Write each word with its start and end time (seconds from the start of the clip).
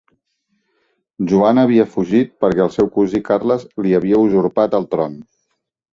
Joana 1.33 1.65
havia 1.69 1.85
fugit 1.91 2.33
perquè 2.45 2.65
el 2.67 2.73
seu 2.77 2.89
cosí, 2.97 3.21
Carles, 3.29 3.67
li 3.85 3.97
havia 3.99 4.23
usurpat 4.27 4.79
el 4.81 4.89
tron. 4.95 5.21